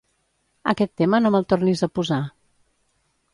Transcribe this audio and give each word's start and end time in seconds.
Aquest 0.71 0.93
tema 1.01 1.19
no 1.25 1.31
me'l 1.35 1.45
tornis 1.53 1.85
a 1.89 1.91
posar. 1.99 2.19